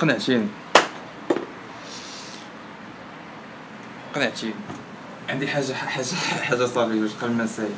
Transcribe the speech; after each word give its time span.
قنعتيني 0.00 0.46
قنعتيني 4.14 4.54
عندي 5.28 5.48
حاجة 5.48 5.72
حاجة 5.72 6.04
حاجة 6.42 6.64
صافي 6.66 7.00
باش 7.00 7.10
قبل 7.12 7.32
ما 7.32 7.44
نساي 7.44 7.68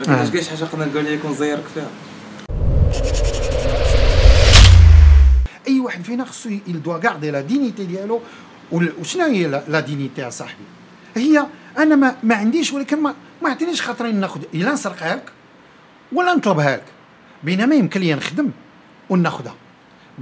ما 0.00 0.04
كاينش 0.06 0.28
آه. 0.28 0.32
كاينش 0.32 0.48
حاجة 0.48 0.62
نقدر 0.64 0.86
نقول 0.86 1.04
لك 1.04 1.24
ونزيرك 1.24 1.64
فيها. 1.74 1.90
أي 5.68 5.80
واحد 5.80 6.02
فينا 6.02 6.24
خصو 6.24 6.48
يل 6.48 6.82
دوا 6.82 6.98
غاردي 7.04 7.30
لا 7.30 7.40
دينيتي 7.40 7.84
ديالو 7.84 8.20
وشنو 8.72 9.24
هي 9.24 9.46
لا 9.68 9.80
دينيتي 9.80 10.30
صاحبي؟ 10.30 10.64
هي 11.16 11.46
أنا 11.78 11.96
ما, 11.96 12.16
ما 12.22 12.34
عنديش 12.34 12.72
ولكن 12.72 13.02
ما 13.02 13.14
ما 13.42 13.50
عطينيش 13.50 13.82
خاطرين 13.82 14.20
ناخذ 14.20 14.42
إلا 14.54 14.72
نسرقها 14.72 15.16
لك 15.16 15.32
ولا 16.12 16.34
نطلبها 16.34 16.76
لك. 16.76 16.84
بينما 17.44 17.74
يمكن 17.74 18.00
لي 18.00 18.14
نخدم 18.14 18.50
وناخذها 19.10 19.54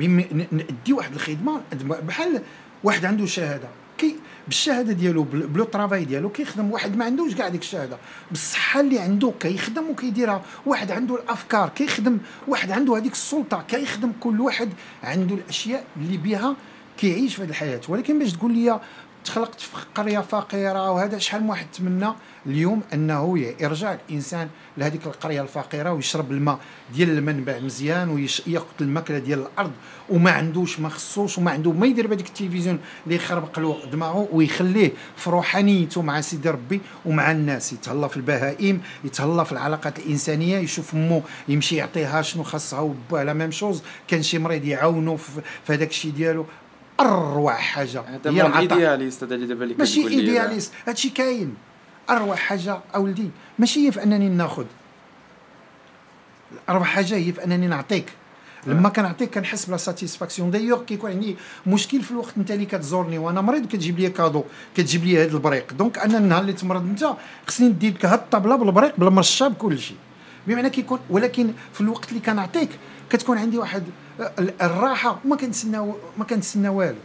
ندي 0.00 0.92
واحد 0.92 1.14
الخدمة 1.14 1.60
بحال 1.82 2.42
واحد 2.84 3.04
عنده 3.04 3.26
شهادة. 3.26 3.68
كي 3.98 4.16
بالشهادة 4.46 4.92
ديالو 4.92 5.22
بل- 5.22 5.46
بلو 5.46 5.64
طرافاي 5.64 6.04
ديالو 6.04 6.28
كيخدم 6.28 6.70
واحد 6.70 6.96
ما 6.96 7.04
عندوش 7.04 7.34
كاع 7.34 7.48
ديك 7.48 7.60
الشهادة. 7.60 7.96
بالصحه 8.30 8.80
اللي 8.80 8.98
عنده 8.98 9.32
كيخدم 9.40 9.90
وكيديرها. 9.90 10.42
واحد 10.66 10.90
عنده 10.90 11.14
الأفكار 11.14 11.68
كيخدم 11.68 12.18
واحد 12.48 12.70
عنده 12.70 12.96
هذيك 12.96 13.12
السلطة. 13.12 13.64
كيخدم 13.68 14.12
كل 14.20 14.40
واحد 14.40 14.68
عنده 15.02 15.34
الأشياء 15.34 15.84
اللي 15.96 16.16
بها 16.16 16.56
كيعيش 16.98 17.34
في 17.34 17.42
هذه 17.42 17.48
الحياة. 17.48 17.80
ولكن 17.88 18.18
باش 18.18 18.32
تقول 18.32 18.52
لي 18.54 18.80
تخلقت 19.26 19.60
في 19.60 19.76
قرية 19.94 20.20
فقيرة 20.20 20.90
وهذا 20.90 21.18
شحال 21.18 21.42
من 21.42 21.50
واحد 21.50 21.66
تمنى 21.72 22.08
اليوم 22.46 22.82
أنه 22.94 23.38
يرجع 23.38 23.94
الإنسان 23.94 24.48
لهذيك 24.78 25.06
القرية 25.06 25.42
الفقيرة 25.42 25.92
ويشرب 25.92 26.32
الماء 26.32 26.58
ديال 26.94 27.10
المنبع 27.18 27.58
مزيان 27.58 28.08
وياخذ 28.08 28.66
الماكلة 28.80 29.18
ديال 29.18 29.38
الأرض 29.38 29.72
وما 30.08 30.30
عندوش 30.30 30.80
ما 30.80 30.88
خصوش 30.88 31.38
وما 31.38 31.50
عنده 31.50 31.72
ما 31.72 31.86
يدير 31.86 32.06
بهذيك 32.06 32.26
التلفزيون 32.26 32.78
اللي 33.04 33.16
يخربق 33.16 33.58
له 33.58 33.76
دماغه 33.92 34.28
ويخليه 34.32 34.92
في 35.16 35.30
روحانيته 35.30 36.02
مع 36.02 36.20
سيدي 36.20 36.50
ربي 36.50 36.80
ومع 37.04 37.30
الناس. 37.30 37.72
يتهلا 37.72 38.08
في 38.08 38.16
البهائم 38.16 38.80
يتهلا 39.04 39.44
في 39.44 39.52
العلاقات 39.52 39.98
الإنسانية 39.98 40.58
يشوف 40.58 40.94
أمه 40.94 41.22
يمشي 41.48 41.76
يعطيها 41.76 42.22
شنو 42.22 42.42
خاصها 42.42 42.80
وباه 42.80 43.22
لا 43.22 43.32
ميم 43.32 43.50
شوز 43.50 43.82
كان 44.08 44.22
شي 44.22 44.38
مريض 44.38 44.64
يعاونو 44.64 45.16
في 45.16 45.40
في 45.66 45.72
هذاك 45.72 45.90
الشيء 45.90 46.10
ديالو. 46.12 46.46
أروع 47.00 47.54
حاجة. 47.54 48.04
هي 48.26 48.46
العطاء 48.46 48.60
ايدياليست 48.60 49.24
هذا 49.24 49.34
اللي 49.34 49.46
دابا 49.46 49.64
اللي 49.64 49.74
ماشي 49.78 50.08
إيدياليست. 50.08 50.72
هادشي 50.86 51.08
كاين. 51.08 51.54
أروع 52.10 52.36
حاجة 52.36 52.80
أولدي. 52.94 53.30
ماشي 53.58 53.86
هي 53.86 53.92
في 53.92 54.02
أنني 54.02 54.28
ناخذ 54.28 54.64
أروع 56.68 56.84
حاجة 56.84 57.16
هي 57.16 57.32
في 57.32 57.44
أنني 57.44 57.66
نعطيك. 57.66 58.12
لما 58.66 58.88
كنعطيك 58.88 59.34
كنحس 59.34 59.66
بلا 59.66 59.76
satisfaction 59.76 60.50
d'ailleurs 60.50 60.82
كيكون 60.84 61.10
عندي 61.10 61.36
مشكل 61.66 62.02
في 62.02 62.10
الوقت 62.10 62.32
انت 62.36 62.50
اللي 62.50 62.66
كتزورني 62.66 63.18
وأنا 63.18 63.40
مريض 63.40 63.66
كتجيب 63.66 63.98
لي 63.98 64.10
cadeau 64.10 64.44
كتجيب 64.76 65.04
لي 65.04 65.22
هذا 65.22 65.32
البريق. 65.36 65.72
donc 65.72 65.98
أنا 65.98 66.18
النهار 66.18 66.40
اللي 66.40 66.52
تمرض 66.52 66.82
انت 66.82 67.12
خصني 67.46 67.68
ندير 67.68 67.92
لك 67.92 68.06
هاد 68.06 68.18
الطابلة 68.18 68.56
بالبريق 68.56 68.94
بالمرشة 68.98 69.48
بكل 69.48 69.78
شيء 69.78 69.96
بمعنى 70.46 70.70
كيكون 70.70 70.98
ولكن 71.10 71.52
في 71.72 71.80
الوقت 71.80 72.08
اللي 72.08 72.20
كنعطيك 72.20 72.68
كتكون 73.10 73.38
عندي 73.38 73.58
واحد 73.58 73.82
ال- 74.38 74.62
الراحة 74.62 75.18
وما 75.24 75.36
كنتسنى 75.36 75.78
ما 76.18 76.24
كنتسنى 76.30 76.68
والو 76.68 76.96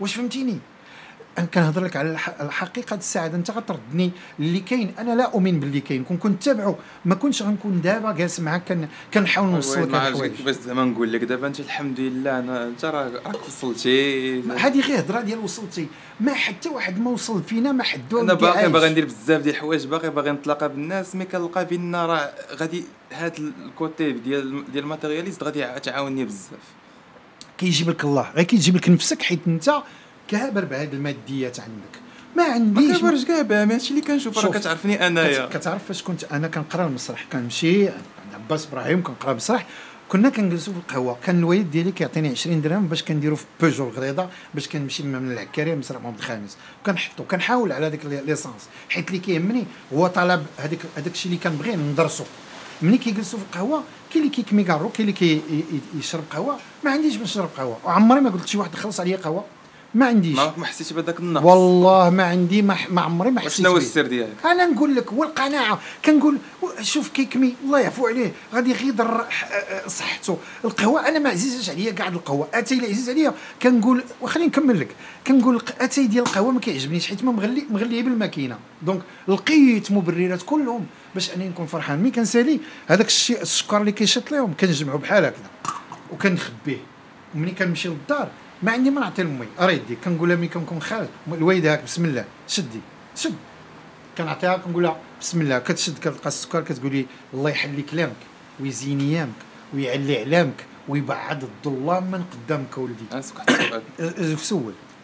واش 0.00 0.14
فهمتيني؟ 0.14 0.58
كنهضر 1.44 1.84
لك 1.84 1.96
على 1.96 2.10
الح- 2.10 2.40
الحقيقة 2.40 2.96
السعاده 2.96 3.36
أنت 3.36 3.50
غتردني 3.50 4.10
اللي 4.40 4.60
كاين. 4.60 4.94
أنا 4.98 5.12
لا 5.14 5.24
أؤمن 5.24 5.60
باللي 5.60 5.80
كاين. 5.80 6.04
كون 6.04 6.16
كنت 6.16 6.42
تابعه 6.42 6.78
ما 7.04 7.14
كنتش 7.14 7.42
غنكون 7.42 7.80
دابا 7.80 8.12
جالس 8.12 8.40
معاك 8.40 8.62
كن- 8.68 8.88
كنحاول 9.14 9.48
نوصل 9.48 9.82
لك 9.82 9.94
الحوايج. 9.94 10.32
كيفاش 10.32 10.54
زعما 10.54 10.84
نقول 10.84 11.12
لك 11.12 11.24
دابا 11.24 11.46
أنت 11.46 11.60
الحمد 11.60 12.00
لله 12.00 12.38
أنا 12.38 12.64
أنت 12.64 12.84
راك 12.84 13.46
وصلتي. 13.48 14.40
هذه 14.42 14.80
غير 14.80 15.00
هضرة 15.00 15.20
ديال 15.20 15.38
وصلتي. 15.38 15.86
ما 16.20 16.34
حتى 16.34 16.68
واحد 16.68 16.98
ما 17.00 17.10
وصل 17.10 17.42
فينا 17.42 17.72
ما 17.72 17.82
حد 17.82 18.14
أنا 18.14 18.34
باقي 18.34 18.70
باغي 18.70 18.88
ندير 18.90 19.04
بزاف 19.04 19.42
ديال 19.42 19.54
الحوايج 19.54 19.86
باقي 19.86 20.10
باغي 20.10 20.30
نتلاقى 20.30 20.68
بالناس 20.68 21.14
مي 21.16 21.24
كنلقى 21.24 21.64
بان 21.64 21.94
راه 21.96 22.32
غادي 22.56 22.84
هاد 23.12 23.52
côté 23.66 24.12
ديال 24.12 24.72
ديال 24.72 24.84
ال 24.84 24.88
matérialiste 24.88 25.42
غادي 25.42 25.80
تعاونني 25.80 26.24
بزاف. 26.24 26.66
كيجيب 27.58 27.90
لك 27.90 28.04
الله. 28.04 28.30
غير 28.34 28.44
كيجيب 28.44 28.76
لك 28.76 28.88
نفسك 28.88 29.22
حيت 29.22 29.40
أنت 29.46 29.70
كابر 30.28 30.64
بهاد 30.64 30.94
الماديات 30.94 31.60
عندك. 31.60 32.00
ما 32.36 32.46
ما 32.48 32.52
عنديش 32.54 32.98
كبرش 32.98 33.24
كاع 33.24 33.42
بها 33.42 33.62
هادشي 33.62 33.90
اللي 33.90 34.00
كنشوف 34.02 34.38
راه 34.38 34.50
كتعرفني 34.52 35.06
أنايا. 35.06 35.46
كت- 35.46 35.56
كتعرف 35.56 35.84
فاش 35.84 36.02
كنت 36.02 36.24
أنا 36.24 36.48
كنقرأ 36.48 36.86
المسرح 36.86 37.24
كنمشي 37.32 37.88
عند 37.88 37.94
عباس 38.34 38.66
إبراهيم 38.66 39.02
كنقرأ 39.02 39.30
المسرح. 39.30 39.66
كنا 40.08 40.28
كنجلسوا 40.28 40.72
في 40.72 40.78
القهوة. 40.78 41.16
كان 41.24 41.38
الوالد 41.38 41.70
ديالي 41.70 41.92
كيعطيني 41.92 42.28
20 42.28 42.62
درهم 42.62 42.86
باش 42.86 43.02
كنديروا 43.02 43.36
في 43.36 43.44
بيجو 43.60 43.88
الغريضة 43.88 44.28
باش 44.54 44.68
كنمشي 44.68 45.02
من 45.02 45.32
العكارية 45.32 45.74
لمسرح 45.74 46.00
محمد 46.00 46.18
الخامس. 46.18 46.56
وكنحطو 46.82 47.24
كنحاول 47.24 47.72
على 47.72 47.86
هذيك 47.86 48.04
l'essence. 48.04 48.68
حيت 48.88 49.08
اللي 49.08 49.18
كيهمني 49.18 49.64
هو 49.94 50.06
طلب 50.06 50.46
هذاك 50.58 50.78
هذاك 50.96 51.12
الشيء 51.12 51.32
اللي 51.32 51.42
كنبغي 51.44 51.76
ندرسو 51.76 52.24
ملي 52.82 52.98
كيجلسوا 52.98 53.38
في 53.38 53.44
القهوة 53.44 53.82
كاين 54.12 54.24
اللي 54.24 54.34
كيكمي 54.36 54.64
كارو 54.64 54.88
كاين 54.88 55.08
اللي 55.08 55.12
كي 55.18 55.32
ي- 55.34 55.40
ي- 55.54 55.98
يشرب 55.98 56.24
قهوة. 56.30 56.56
ما 56.84 56.90
عنديش 56.90 57.16
باش 57.16 57.28
نشرب 57.30 57.48
قهوة. 57.56 57.78
وعمري 57.84 58.20
ما 58.20 58.30
قلت 58.30 58.46
شي 58.48 58.58
واحد 58.58 58.74
خلص 58.74 59.00
عليا 59.00 59.16
قهوة. 59.16 59.44
ما 59.96 60.06
عنديش. 60.06 60.38
ما 60.56 60.66
حسيتش 60.66 60.92
بهذاك 60.92 61.20
النقص. 61.20 61.44
والله 61.44 62.10
ما 62.10 62.24
عندي 62.24 62.62
ما, 62.62 62.76
ما 62.90 63.00
عمري 63.00 63.30
ما 63.30 63.40
حسيت 63.40 63.52
وشنو 63.52 63.70
هو. 63.70 63.76
السر 63.76 64.06
ديالك؟ 64.06 64.34
أنا 64.44 64.66
نقول 64.66 64.94
لك 64.94 65.12
هو 65.12 65.24
القناعه 65.24 65.80
كنقول 66.04 66.38
شوف 66.80 67.08
كيكمي 67.08 67.54
الله 67.64 67.78
يعفو 67.80 68.06
عليه 68.06 68.32
غادي 68.54 68.74
آه، 69.00 69.88
صحته. 69.88 70.38
القهوة 70.64 71.08
أنا 71.08 71.18
ما 71.18 71.30
عزيزش 71.30 71.70
عليا 71.70 71.92
كاع 71.92 72.08
القهوة. 72.08 72.48
أتاي 72.54 72.78
اللي 72.78 72.88
عزيز 72.88 73.10
عليا 73.10 73.34
كنقول 73.62 74.04
وخليني 74.20 74.48
نكمل 74.48 74.80
لك. 74.80 74.88
كنقول 75.26 75.62
أتاي 75.80 76.06
ديال 76.06 76.24
القهوة 76.24 76.50
ما 76.50 76.60
كيعجبنيش 76.60 77.06
حيت 77.06 77.24
ما 77.24 77.32
مغلي 77.32 77.66
مغلية 77.70 78.02
بالماكينة. 78.02 78.58
donc 78.82 79.02
لقيت 79.28 79.92
مبررات 79.92 80.42
كلهم 80.42 80.86
باش 81.14 81.30
أنني 81.30 81.48
نكون 81.48 81.66
فرحان. 81.66 81.98
ملي 81.98 82.10
كنسالي 82.10 82.60
هذاك 82.86 83.06
الشيء 83.06 83.42
السكر 83.42 83.80
اللي 83.80 83.92
كيشط 83.92 84.30
لهم 84.32 84.54
كنجمعو 84.60 84.98
بحال 84.98 85.24
هكذا 85.24 85.50
وكنخبيه. 86.12 86.78
وملي 87.34 87.50
كنمشي 87.50 87.88
للدار 87.88 88.28
ما 88.62 88.72
عندي 88.72 88.90
ما 88.90 89.00
نعطي 89.00 89.22
لامّي 89.22 89.46
ارا 89.60 89.70
يديك 89.70 89.98
كنقول 90.04 90.28
لها 90.28 90.36
ملي 90.36 90.48
كنكون 90.48 90.82
خارج. 90.82 91.08
الوالدة 91.32 91.72
هاك 91.72 91.84
بسم 91.84 92.04
الله. 92.04 92.24
شدي. 92.48 92.80
شد. 93.16 93.34
كنعطيها 94.18 94.56
كنقول 94.56 94.82
لها 94.82 94.96
بسم 95.20 95.40
الله. 95.40 95.58
كتشد 95.58 95.98
كتلقى 95.98 96.26
السكر 96.26 96.60
كتقول 96.60 96.92
لي 96.92 97.06
الله 97.34 97.50
يحلي 97.50 97.82
كلامك 97.82 98.16
ويزين 98.60 99.00
إيامك 99.00 99.40
ويعلي 99.74 100.20
علامك 100.20 100.64
ويبعد 100.88 101.44
الظلام 101.44 102.10
من 102.10 102.24
قدامك 102.32 102.78
ولدي. 102.78 103.04
أنا 103.12 103.20
سقت 103.20 103.50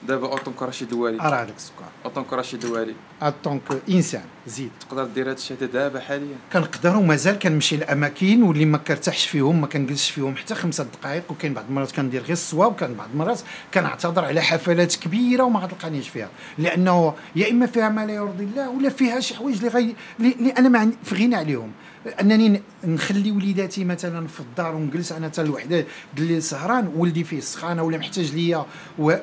دابا 0.09 0.27
en 0.27 0.35
tant 0.35 0.51
que 0.51 0.63
رشيد 0.63 0.89
الوالي 0.89 1.21
ارا 1.21 1.37
هذاك 1.37 1.57
السكر. 1.57 1.85
اوطونك 2.05 2.33
رشيد 2.33 2.61
دوالي 2.61 2.95
اتونك 3.23 3.63
إنسان 3.91 4.23
زيد. 4.47 4.71
تقدر 4.81 5.05
دير 5.05 5.31
هاد 5.31 5.37
الشيء 5.37 5.57
هذا 5.57 5.67
دابا 5.67 6.01
حاليا. 6.01 6.37
كنقدر 6.53 6.97
ومازال 6.97 7.39
كنمشي 7.39 7.77
لأماكن 7.77 8.43
واللي 8.43 8.65
ما 8.65 8.79
كرتاحش 8.79 9.27
فيهم 9.27 9.61
ما 9.61 9.67
كنجلسش 9.67 10.11
فيهم 10.11 10.37
حتى 10.37 10.55
خمسة 10.55 10.85
دقائق 10.85 11.23
وكاين 11.31 11.55
بعض 11.55 11.65
المرات 11.69 11.93
كندير 11.93 12.23
غير 12.23 12.33
الصواب 12.33 12.73
وكان 12.73 12.95
بعض 12.95 13.09
المرات 13.13 13.41
كنعتذر 13.75 14.25
على 14.25 14.41
حفلات 14.41 14.95
كبيرة 14.95 15.43
وما 15.43 15.61
غتلقانيش 15.61 16.09
فيها. 16.09 16.29
لأنه 16.59 17.15
يا 17.37 17.51
إما 17.51 17.67
فيها 17.67 17.89
ما 17.89 18.07
لا 18.07 18.13
يرضي 18.13 18.45
الله 18.45 18.71
ولا 18.71 18.89
فيها 18.89 19.21
شي 19.21 19.35
حوايج 19.35 19.57
اللي 19.57 19.69
غي 19.69 19.95
اللي 20.21 20.51
أنا 20.51 20.69
ما 20.69 20.93
في 21.05 21.15
غنى 21.15 21.37
عليهم. 21.37 21.73
أنني 22.21 22.63
نخلي 22.85 23.31
وليداتي 23.31 23.85
مثلا 23.85 24.27
في 24.27 24.41
الدار 24.41 24.75
ونجلس 24.75 25.13
أنا 25.13 25.27
حتى 25.27 25.41
الوحده 25.41 25.87
اللي 26.19 26.41
سهران 26.41 26.93
ولدي 26.97 27.25
فيه 27.25 27.41
سخانه 27.41 27.83
ولا 27.83 27.99
محتاج 27.99 28.35
ليا 28.35 28.67
و 28.99 29.15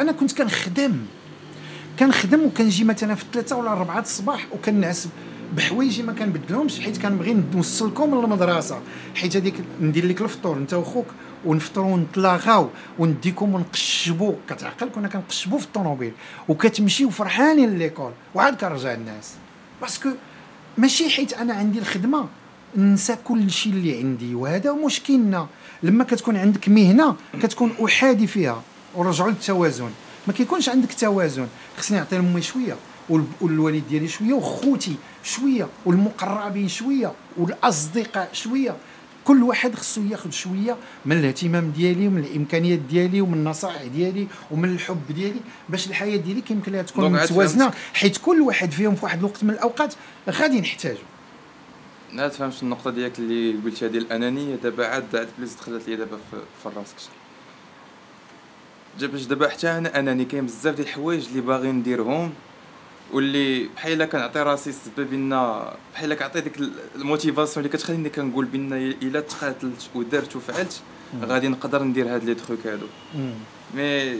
أنا 0.00 0.12
كنت 0.12 0.32
كنخدم. 0.32 0.96
كنخدم 1.98 2.42
وكنجي 2.44 2.84
مثلا 2.84 3.14
في 3.14 3.22
الثلاثة 3.22 3.56
ولا 3.56 3.72
الربعه 3.72 4.00
الصباح 4.00 4.46
وكنعس 4.52 5.08
بحوايجي 5.56 6.02
ما 6.02 6.12
كنبدلهمش 6.12 6.80
حيت 6.80 7.02
كنبغي 7.02 7.44
نوصلكم 7.54 8.20
للمدرسه 8.20 8.80
حيت 9.14 9.36
هذيك 9.36 9.54
ندير 9.80 10.06
لك 10.06 10.20
الفطور 10.20 10.56
أنت 10.56 10.74
وخوك 10.74 11.06
ونفطروا 11.44 11.92
ونتلاغاو 11.92 12.68
ونديكم 12.98 13.54
ونقشبوا 13.54 14.34
كتعقل 14.48 14.88
كنا 14.88 15.08
كنقشبوا 15.08 15.58
في 15.58 15.64
الطوموبيل 15.64 16.12
وكتمشيو 16.48 17.10
فرحانين 17.10 17.78
l'école 17.78 18.12
وعاد 18.34 18.56
كنرجع 18.56 18.94
الناس 18.94 19.34
parce 19.80 19.98
que 19.98 20.08
ماشي 20.78 21.10
حيت 21.10 21.32
أنا 21.32 21.54
عندي 21.54 21.78
الخدمة 21.78 22.28
ننسى 22.76 23.16
كل 23.24 23.50
شيء 23.50 23.72
اللي 23.72 23.98
عندي. 23.98 24.34
وهذا 24.34 24.72
مشكلنا. 24.72 25.46
لما 25.82 26.04
كتكون 26.04 26.36
عندك 26.36 26.68
مهنة 26.68 27.16
كتكون 27.42 27.72
أحادي 27.84 28.26
فيها. 28.26 28.62
ورجعوا 28.94 29.30
للتوازن. 29.30 29.90
ما 30.26 30.32
كيكونش 30.32 30.68
عندك 30.68 30.94
توازن. 30.94 31.46
خصني 31.78 31.98
نعطي 31.98 32.16
لامي 32.16 32.42
شوية 32.42 32.76
وال- 33.08 33.24
والوالد 33.40 33.82
ديالي 33.88 34.08
شوية 34.08 34.32
وخوتي 34.34 34.94
شوية 35.24 35.68
والمقربين 35.86 36.68
شوية 36.68 37.12
والأصدقاء 37.38 38.28
شوية. 38.32 38.76
كل 39.24 39.42
واحد 39.42 39.74
خصو 39.74 40.02
ياخذ 40.10 40.30
شوية 40.30 40.76
من 41.06 41.18
الاهتمام 41.18 41.70
ديالي 41.70 42.08
ومن 42.08 42.24
الإمكانيات 42.24 42.78
ديالي 42.78 43.20
ومن 43.20 43.34
النصائح 43.34 43.82
ديالي 43.82 44.26
ومن 44.50 44.68
الحب 44.68 45.02
ديالي 45.14 45.40
باش 45.68 45.86
الحياة 45.86 46.16
ديالي 46.16 46.40
كيمكن 46.40 46.72
لها 46.72 46.82
تكون 46.82 47.04
متوازنة. 47.12 47.72
حيت 47.94 48.16
كل 48.18 48.40
واحد 48.40 48.70
فيهم 48.70 48.94
في 48.94 49.04
واحد 49.04 49.18
الوقت 49.18 49.44
من 49.44 49.50
الأوقات 49.50 49.94
غادي 50.30 50.60
نحتاجو 50.60 50.98
لا 52.12 52.28
تفهمش 52.28 52.62
النقطة 52.62 52.90
ديالك 52.90 53.18
اللي 53.18 53.56
قلتها 53.64 53.88
ديال 53.88 54.02
الأنانية. 54.02 54.56
دابا 54.56 54.86
عاد 54.86 55.16
عاد 55.16 55.28
plus 55.38 55.54
دخلت 55.54 55.88
لي 55.88 55.96
دابا 55.96 56.18
في, 56.62 56.66
الراس 56.68 56.86
كثر 56.98 57.10
باش 59.00 59.24
دابا 59.24 59.48
حتى 59.48 59.70
أنا 59.70 59.98
انني 59.98 60.24
كاين 60.24 60.46
بزاف 60.46 60.74
ديال 60.74 60.86
الحوايج 60.86 61.26
اللي 61.28 61.40
باغي 61.40 61.72
نديرهم 61.72 62.32
واللي 63.12 63.68
بحال 63.76 64.04
كنعطي 64.04 64.42
راسي 64.42 64.70
السبب 64.70 65.10
بان 65.10 65.60
بحال 65.94 66.14
كنعطي 66.14 66.40
ديك 66.40 66.52
ال 66.96 67.02
motivation 67.02 67.66
اللي 67.66 67.78
كتخليني 67.78 68.08
كنقول 68.08 68.44
بان 68.44 68.72
الا 68.72 69.20
تقاتلت 69.20 69.90
ودرت 69.94 70.36
وفعلت 70.36 70.80
غادي 71.22 71.48
نقدر 71.48 71.82
ندير 71.82 72.14
هاد 72.14 72.24
لي 72.24 72.34
trucs 72.34 72.66
هادو. 72.66 72.86
mais 73.74 74.18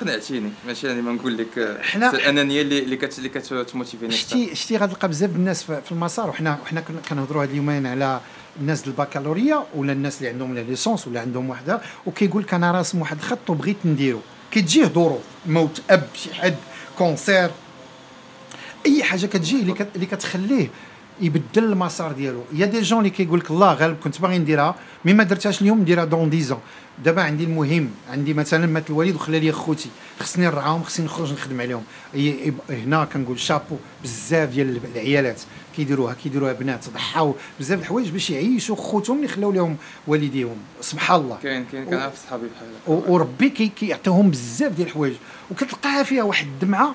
قنعتيني 0.00 0.50
ماشي 0.66 0.86
يعني 0.86 1.02
ما 1.02 1.12
نقول 1.12 1.38
لك 1.38 1.78
حنا 1.82 2.14
الانانيه 2.14 2.62
اللي 2.62 2.78
اللي 2.78 2.96
كت 2.96 3.18
اللي 3.18 3.28
كت 3.28 3.42
motiver 3.42 3.91
ني. 3.91 4.12
شتي 4.12 4.54
شتي 4.54 4.76
غتلقى 4.76 5.08
بزاف 5.08 5.36
الناس 5.36 5.64
في 5.64 5.92
المسار 5.92 6.28
وحنا 6.28 6.58
وحنا 6.62 6.80
كنهضروا 6.80 7.42
هاد 7.42 7.50
اليومين 7.50 7.86
على 7.86 8.20
الناس 8.60 8.86
البكالوريا 8.86 9.64
ولا 9.74 9.92
الناس 9.92 10.18
اللي 10.18 10.28
عندهم 10.28 10.54
la 10.54 10.60
licence 10.60 11.08
ولا 11.08 11.20
عندهم 11.20 11.50
وحده 11.50 11.80
وكيقول 12.06 12.42
لك 12.42 12.54
أنا 12.54 12.72
راسم 12.72 13.00
واحد 13.00 13.16
الخط 13.18 13.50
وبغيت 13.50 13.76
نديرو. 13.84 14.20
كتجيه 14.50 14.84
ظروف 14.84 15.22
موت 15.46 15.82
أب 15.90 16.06
شي 16.14 16.34
حد 16.34 16.56
cancer. 16.98 17.50
أي 18.86 19.04
حاجة 19.04 19.26
كتجيه 19.26 19.60
اللي, 19.60 19.72
كت... 19.72 19.88
اللي 19.94 20.06
كتخليه 20.06 20.68
يبدل 21.20 21.64
المسار 21.64 22.12
ديالو. 22.12 22.42
y 22.52 22.66
a 22.66 22.69
des 22.69 22.80
gens 22.80 22.98
اللي 22.98 23.10
كيقول 23.10 23.38
لك 23.38 23.50
الله 23.50 23.74
غالب 23.74 23.96
كنت 24.04 24.20
باغي 24.20 24.38
نديرها 24.38 24.74
مي 25.04 25.12
ما 25.12 25.24
درتهاش 25.24 25.62
اليوم 25.62 25.80
نديرها 25.80 26.04
دون 26.04 26.30
ديزون 26.30 26.58
دابا 27.04 27.22
عندي 27.22 27.44
المهم 27.44 27.90
عندي 28.10 28.34
مثلا 28.34 28.66
مات 28.66 28.90
الوالد 28.90 29.14
وخلى 29.14 29.40
لي 29.40 29.52
خوتي. 29.52 29.88
خصني 30.20 30.46
نرعاهم 30.46 30.82
خصني 30.82 31.06
نخرج 31.06 31.32
نخدم 31.32 31.60
عليهم. 31.60 31.82
هنا 32.70 33.04
كنقول 33.04 33.40
شابو 33.40 33.76
بزاف 34.02 34.48
ديال 34.48 34.80
العيالات 34.94 35.40
كيديروها 35.76 36.14
كيديروها 36.14 36.52
بنات 36.52 36.84
ضحاو. 36.94 37.34
بزاف 37.60 37.80
الحوايج 37.80 38.08
باش 38.08 38.30
يعيشوا 38.30 38.76
خوتهم 38.76 39.16
اللي 39.16 39.28
خلاو 39.28 39.52
لهم 39.52 39.76
والديهم. 40.06 40.56
سبحان 40.80 41.20
الله. 41.20 41.38
كاين 41.42 41.64
كاين 41.72 41.84
كنعرف 41.84 42.26
صحابي 42.26 42.46
بحال 42.46 43.02
وربي 43.08 43.48
كيعطيهم 43.48 44.30
بزاف 44.30 44.72
ديال 44.72 44.88
الحوايج. 44.88 45.14
وكتلقاها 45.50 46.02
فيها 46.02 46.22
واحد 46.22 46.46
الدمعة 46.46 46.94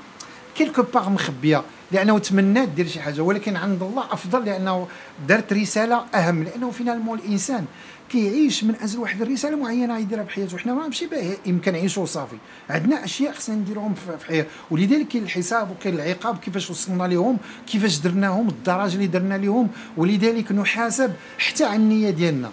كيلكو 0.56 0.84
باغ 0.94 1.10
مخبية 1.10 1.64
لأنه 1.92 2.20
تمنات 2.20 2.70
دير 2.70 2.88
شي 2.88 3.00
حاجة 3.02 3.22
ولكن 3.22 3.56
عند 3.56 3.84
الله 3.84 4.04
أفضل 4.12 4.46
لأنه 4.46 4.88
دارت 5.28 5.54
رسالة 5.54 6.06
أهم 6.16 6.44
لأنه 6.44 6.72
finalement 6.72 7.20
الإنسان 7.20 7.66
كيعيش 8.10 8.64
من 8.64 8.76
أجل 8.82 9.00
واحد 9.00 9.22
الرسالة 9.22 9.58
معينة 9.58 9.98
يديرها 10.00 10.24
بحياته 10.24 10.58
حنا 10.58 10.74
ما 10.74 10.88
ماشي 10.88 11.08
باش 11.08 11.38
يمكن 11.46 11.72
نعيشوا 11.74 12.06
صافي. 12.06 12.36
عندنا 12.70 13.04
أشياء 13.04 13.34
خصنا 13.34 13.56
نديروهم 13.56 13.94
في 13.94 14.16
الحياة 14.22 14.46
ولذلك 14.72 15.08
كاين 15.08 15.24
الحساب 15.24 15.72
وكاين 15.72 15.96
العقاب 15.96 16.38
كيفاش 16.38 16.70
وصلنا 16.70 17.04
لهم 17.04 17.38
كيفاش 17.68 17.98
درناهم 17.98 18.48
الدرجه 18.48 18.96
اللي 18.96 19.08
درنا 19.08 19.38
لهم 19.38 19.68
ولذلك 19.98 20.52
نحاسب 20.52 21.14
حتى 21.38 21.64
على 21.64 21.76
النية 21.76 22.10
ديالنا. 22.10 22.52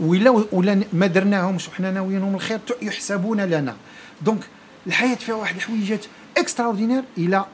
ولا 0.00 0.44
ولا 0.52 0.82
ما 0.92 1.06
درناهمش 1.06 1.68
وحنا 1.68 1.90
ناويينهم 1.90 2.34
الخير 2.34 2.60
يحسبون 2.82 3.40
لنا. 3.40 3.76
donc 4.22 4.40
الحياة 4.86 5.14
فيها 5.14 5.34
واحد 5.34 5.56
الحويجات 5.56 6.04
extraordinaires 6.36 7.04
إلى 7.18 7.44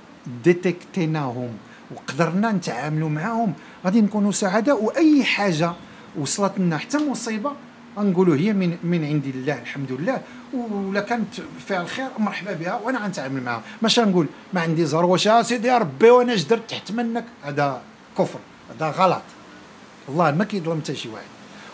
ديتيكتيناهم 0.45 1.51
وقدرنا 1.95 2.53
نتعاملوا 2.53 3.09
معاهم. 3.09 3.53
غادي 3.85 4.01
نكونوا 4.01 4.33
سعداء. 4.33 4.83
وأي 4.83 5.25
حاجة 5.25 5.73
وصلت 6.19 6.53
لنا 6.59 6.79
حتى 6.79 7.11
مصيبة 7.11 7.53
غنقولوا 7.99 8.37
هي 8.37 8.53
من 8.53 8.77
من 8.85 9.05
عند 9.05 9.27
الله 9.27 9.59
الحمد 9.59 9.93
لله. 9.93 10.21
ولا 10.55 11.01
كانت 11.01 11.35
فيها 11.67 11.83
الخير 11.83 12.09
مرحبا 12.19 12.53
بها 12.53 12.81
وأنا 12.85 12.99
غنتعامل 12.99 13.43
معها 13.43 13.63
ماشي 13.83 14.01
نقول 14.01 14.27
ما 14.53 14.61
عندي 14.61 14.87
زهر 14.87 15.05
واش 15.05 15.29
سيدي 15.43 15.69
يا 15.69 15.79
ربي 15.79 16.11
وأنا 16.11 16.35
جدرت 16.35 16.71
تحت 16.71 16.93
منك 16.93 17.25
هذا 17.43 17.83
كفر 18.19 18.39
هذا 18.71 18.91
غلط. 18.91 19.23
الله 20.09 20.31
ما 20.31 20.45
كيظلم 20.45 20.81
حتى 20.81 20.95
شي 20.95 21.09
واحد. 21.09 21.25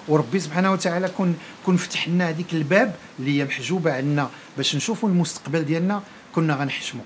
وربي 0.09 0.41
سبحانه 0.41 0.73
وتعالى 0.73 1.09
كون 1.09 1.37
كون 1.67 1.77
فتح 1.77 2.09
لنا 2.09 2.29
هذيك 2.29 2.53
الباب 2.53 2.95
اللي 3.19 3.41
هي 3.41 3.45
محجوبة 3.45 3.93
عندنا 3.93 4.31
باش 4.57 4.77
نشوفوا 4.77 5.09
المستقبل 5.09 5.65
ديالنا. 5.65 6.03
كنا 6.35 6.55
غنحشموا 6.55 7.05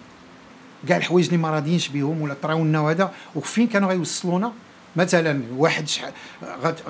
كاع 0.89 0.97
الحوايج 0.97 1.27
اللي 1.27 1.39
ما 1.39 1.51
راضيينش 1.51 1.89
بهم 1.89 2.23
ولا 2.23 2.35
طراو 2.43 2.65
لنا 2.65 2.81
وهذا 2.81 3.13
وفين 3.35 3.67
كانوا 3.67 3.89
غيوصلونا؟ 3.89 4.53
مثلا 4.97 5.43
واحد 5.57 5.89
شحال 5.89 6.13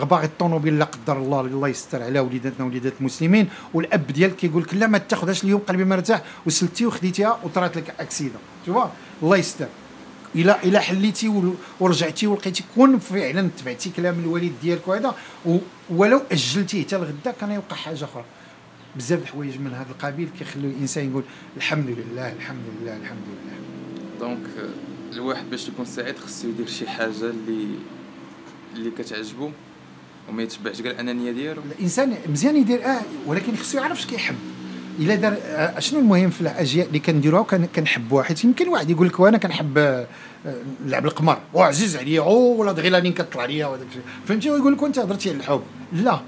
باغي 0.02 0.25
الطوموبيل 0.25 0.79
لا 0.79 0.84
قدر 0.84 1.17
الله 1.17 1.40
الله 1.40 1.69
يستر 1.69 2.02
على 2.02 2.20
وليداتنا 2.20 2.67
وليدات 2.67 2.93
المسلمين 3.00 3.49
والأب 3.75 4.06
ديالك 4.06 4.37
كيقول 4.37 4.62
لك 4.62 4.75
لا 4.75 4.87
ما 4.87 4.99
تاخذهاش 4.99 5.44
اليوم 5.44 5.61
قلبي 5.61 5.84
مرتاح 5.84 6.23
وسلتي 6.46 6.87
وخديتيها 6.87 7.38
وطرات 7.43 7.76
لك 7.76 7.94
اكسيدا 8.00 8.38
شوف 8.67 8.79
الله 9.23 9.37
يستر. 9.37 9.67
إلى 10.34 10.56
إلى 10.64 10.81
حليتي 10.81 11.44
ورجعتي 11.81 12.26
ولقيتي 12.26 12.64
كون 12.75 12.99
فعلا 12.99 13.50
تبعتي 13.58 13.90
كلام 13.90 14.19
الوالد 14.20 14.52
ديالك 14.62 14.88
وهذا 14.88 15.14
ولو 15.90 16.23
أجلتيه 16.32 16.84
حتى 16.84 16.96
لغدا 16.96 17.31
كان 17.40 17.50
يوقع 17.50 17.76
حاجة 17.76 18.05
أخرى. 18.05 18.25
بزاف 18.97 19.23
الحوايج 19.23 19.59
من 19.61 19.75
هذا 19.75 19.91
القبيل 19.91 20.29
كيخليو 20.39 20.71
الإنسان 20.71 21.11
يقول 21.11 21.23
الحمد 21.56 21.87
لله 21.87 22.33
الحمد 22.33 22.65
لله 22.81 22.97
الحمد 22.97 23.19
لله. 23.29 23.56
donc 24.21 24.47
الواحد 25.12 25.50
باش 25.50 25.69
يكون 25.69 25.85
سعيد 25.85 26.19
خصو 26.19 26.49
يدير 26.49 26.67
شي 26.67 26.89
حاجة 26.89 27.11
اللي 27.11 27.67
اللي 28.77 28.91
كتعجبو 28.91 29.50
وما 30.29 30.43
يتبعش 30.43 30.83
كاع 30.83 30.91
الأنانية 30.91 31.33
ديالو. 31.33 31.62
الإنسان 31.79 32.17
مزيان 32.29 32.56
يدير 32.56 32.87
آه 32.87 33.00
ولكن 33.27 33.56
خصو 33.56 33.79
يعرف 33.79 33.99
اش 33.99 34.06
كيحب. 34.06 34.35
إلا 34.99 35.15
دار 35.15 35.37
آه 35.43 35.79
شنو 35.79 36.00
المهم 36.00 36.31
في 36.31 36.41
الاشياء 36.41 36.87
اللي 36.87 36.99
كنديروها 36.99 37.43
كنحبوها؟ 37.77 38.25
حيت 38.25 38.44
يمكن 38.44 38.69
واحد 38.69 38.91
يقول 38.91 39.06
لك 39.06 39.21
وأنا 39.21 39.39
كنحب 39.39 39.79
آه 39.79 40.06
نلعب 40.87 41.06
القمار. 41.06 41.39
وعزيز 41.55 41.97
عليا. 41.97 42.21
أو 42.21 42.61
ولا 42.61 42.73
دغيا 42.73 43.11
كطلع 43.11 43.44
ليا 43.44 43.67
وداك 43.67 43.87
الشيء. 43.89 44.03
فهمتي؟ 44.27 44.50
ويقول 44.50 44.73
لك 44.73 44.83
انت 44.83 44.99
هضرتي 44.99 45.31
على 45.31 45.39
الحب. 45.39 45.62
لا. 45.93 46.21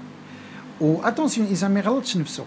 و 0.81 0.87
attention 0.87 1.45
الانسان 1.45 1.73
ما 1.73 1.79
يغلطش 1.79 2.17
نفسه. 2.17 2.45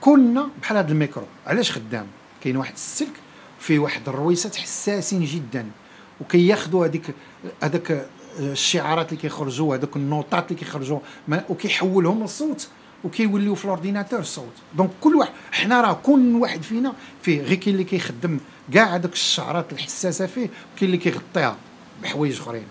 كنا 0.00 0.48
بحال 0.62 0.76
هذا 0.76 0.92
الميكرو. 0.92 1.24
علاش 1.46 1.72
خدام؟ 1.72 2.06
كاين 2.40 2.56
واحد 2.56 2.72
السلك 2.72 3.20
فيه 3.60 3.78
واحد 3.78 4.08
الرويسات 4.08 4.56
حساسين 4.56 5.24
جدا 5.24 5.66
وكياخذوا 6.20 6.86
هذيك 6.86 7.14
هذاك 7.62 8.06
الشعارات 8.38 9.08
اللي 9.08 9.22
كيخرجوا 9.22 9.76
هذوك 9.76 9.96
النوطات 9.96 10.50
اللي 10.50 10.58
كيخرجوا 10.58 10.98
وكيحولهم 11.48 12.22
للصوت 12.22 12.68
وكيوليو 13.04 13.54
في 13.54 13.64
ال 13.64 13.69
ordinateur 13.69 14.20
الصوت 14.20 14.52
donc 14.74 14.90
كل 15.00 15.14
واحد 15.14 15.32
حنا 15.52 15.80
راه 15.80 15.92
كل 16.02 16.36
واحد 16.36 16.62
فينا 16.62 16.92
فيه 17.22 17.40
غير 17.40 17.54
كاين 17.54 17.74
اللي 17.74 17.84
كيخدم 17.84 18.40
كاع 18.72 18.94
هذوك 18.94 19.12
الشعرات 19.12 19.72
الحساسة 19.72 20.26
فيه 20.26 20.48
وكاين 20.74 20.82
اللي 20.82 20.96
كيغطيها 20.96 21.56
بحوايج 22.02 22.40
أخرين. 22.40 22.66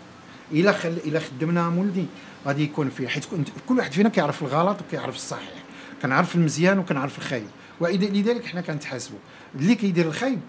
الا 0.52 0.72
خل... 0.72 0.98
الا 1.06 1.20
خدمناهم 1.20 1.78
ولدي 1.78 2.06
غادي 2.48 2.64
يكون 2.64 2.90
فيه 2.90 3.08
حيت 3.08 3.26
كل 3.70 3.78
واحد 3.78 3.92
فينا 3.92 4.10
كيعرف 4.10 4.42
الغلط 4.42 4.78
وكيعرف 4.82 5.16
الصحيح. 5.16 5.54
كنعرف 6.02 6.36
المزيان 6.36 6.80
وكنعرف 6.80 7.18
الخايب. 7.18 7.48
ولذلك 7.80 8.46
حنا 8.46 8.62
كنتحاسبوا. 8.62 9.20
اللي 9.56 9.76
كيدير 9.76 10.08
الخايب 10.08 10.40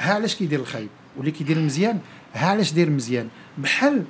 ها 0.00 0.14
علاش 0.14 0.34
كيدير 0.34 0.60
الخايب؟ 0.60 0.88
واللي 1.16 1.30
كيدير 1.30 1.56
المزيان 1.56 1.98
ها 2.34 2.46
علاش 2.46 2.72
داير 2.72 2.90
مزيان 2.90 3.28
بحال 3.58 4.04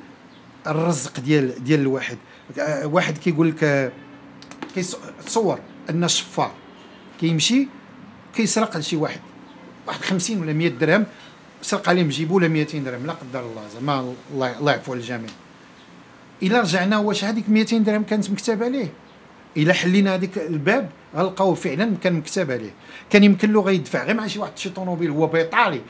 الرزق 0.67 1.21
ديال 1.21 1.65
ديال 1.65 1.81
الواحد. 1.81 2.19
آه، 2.59 2.87
واحد 2.87 3.19
كيقول 3.19 3.49
لك 3.49 3.93
كيتصور 4.75 5.59
أن 5.91 6.09
شفار 6.09 6.53
كيمشي 7.21 7.69
كيسرق 8.35 8.77
لشي 8.77 8.97
واحد. 8.97 9.21
واحد 9.87 10.01
50 10.01 10.41
ولا 10.41 10.53
100 10.53 10.69
درهم 10.69 11.07
سرق 11.63 11.89
عليه 11.89 12.03
جيبو 12.03 12.37
ولا 12.37 12.49
200 12.49 12.79
درهم 12.79 13.07
لا 13.07 13.13
قدر 13.13 13.41
الله 13.41 13.63
زعما 13.75 14.15
الله 14.35 14.73
يعفو 14.73 14.93
على 14.93 15.01
الجميع. 15.01 15.31
إلا 16.43 16.61
رجعنا 16.61 16.99
واش 16.99 17.25
هذيك 17.25 17.49
200 17.49 17.79
درهم 17.79 18.03
كانت 18.03 18.31
مكتوبه 18.31 18.65
عليه؟ 18.65 18.93
إلا 19.57 19.73
حلينا 19.73 20.15
هذيك 20.15 20.39
الباب 20.39 20.91
غنلقاو 21.17 21.55
فعلا 21.55 21.97
كان 22.03 22.13
مكتب 22.13 22.51
عليه. 22.51 22.71
كان 23.11 23.25
يمكن 23.25 23.53
له 23.53 23.61
غيدفع 23.61 24.05
غير 24.05 24.15
مع 24.15 24.27
شي 24.27 24.39
واحد 24.39 24.59
شي 24.59 24.71
طوموبيل 24.71 25.11
هو 25.11 25.27
بيطالي 25.27 25.81